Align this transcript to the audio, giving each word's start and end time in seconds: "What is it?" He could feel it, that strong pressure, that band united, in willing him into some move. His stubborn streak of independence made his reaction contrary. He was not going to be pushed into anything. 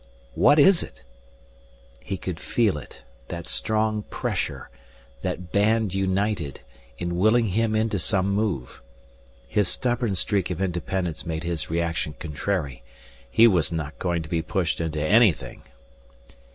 "What 0.33 0.57
is 0.57 0.81
it?" 0.81 1.03
He 1.99 2.17
could 2.17 2.39
feel 2.39 2.79
it, 2.79 3.03
that 3.27 3.45
strong 3.45 4.01
pressure, 4.09 4.71
that 5.21 5.51
band 5.51 5.93
united, 5.93 6.61
in 6.97 7.17
willing 7.17 7.49
him 7.49 7.75
into 7.75 7.99
some 7.99 8.31
move. 8.33 8.81
His 9.47 9.67
stubborn 9.67 10.15
streak 10.15 10.49
of 10.49 10.59
independence 10.59 11.23
made 11.23 11.43
his 11.43 11.69
reaction 11.69 12.15
contrary. 12.17 12.81
He 13.29 13.45
was 13.47 13.71
not 13.71 13.99
going 13.99 14.23
to 14.23 14.29
be 14.29 14.41
pushed 14.41 14.81
into 14.81 14.99
anything. 14.99 15.65